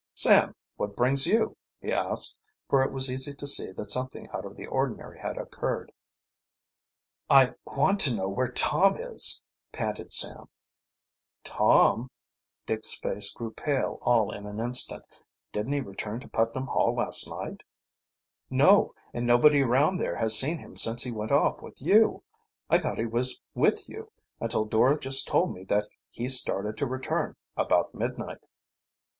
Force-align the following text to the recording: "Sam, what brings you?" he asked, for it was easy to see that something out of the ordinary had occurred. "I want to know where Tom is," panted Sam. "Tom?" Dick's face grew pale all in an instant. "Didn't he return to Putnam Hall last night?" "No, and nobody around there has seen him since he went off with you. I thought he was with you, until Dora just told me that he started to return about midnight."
"Sam, 0.15 0.55
what 0.77 0.95
brings 0.95 1.27
you?" 1.27 1.55
he 1.79 1.91
asked, 1.91 2.35
for 2.67 2.81
it 2.81 2.91
was 2.91 3.11
easy 3.11 3.35
to 3.35 3.45
see 3.45 3.71
that 3.73 3.91
something 3.91 4.27
out 4.33 4.45
of 4.45 4.55
the 4.55 4.65
ordinary 4.65 5.19
had 5.19 5.37
occurred. 5.37 5.91
"I 7.29 7.53
want 7.67 7.99
to 7.99 8.15
know 8.15 8.27
where 8.27 8.47
Tom 8.47 8.97
is," 8.97 9.43
panted 9.71 10.11
Sam. 10.11 10.49
"Tom?" 11.43 12.09
Dick's 12.65 12.95
face 12.99 13.31
grew 13.31 13.51
pale 13.51 13.99
all 14.01 14.31
in 14.33 14.47
an 14.47 14.59
instant. 14.59 15.21
"Didn't 15.51 15.73
he 15.73 15.81
return 15.81 16.19
to 16.21 16.27
Putnam 16.27 16.65
Hall 16.65 16.95
last 16.95 17.29
night?" 17.29 17.61
"No, 18.49 18.95
and 19.13 19.27
nobody 19.27 19.61
around 19.61 19.99
there 19.99 20.15
has 20.15 20.35
seen 20.35 20.57
him 20.57 20.75
since 20.75 21.03
he 21.03 21.11
went 21.11 21.31
off 21.31 21.61
with 21.61 21.79
you. 21.79 22.23
I 22.71 22.79
thought 22.79 22.97
he 22.97 23.05
was 23.05 23.39
with 23.53 23.87
you, 23.87 24.11
until 24.39 24.65
Dora 24.65 24.99
just 24.99 25.27
told 25.27 25.53
me 25.53 25.63
that 25.65 25.87
he 26.09 26.27
started 26.27 26.75
to 26.77 26.87
return 26.87 27.35
about 27.55 27.93
midnight." 27.93 28.43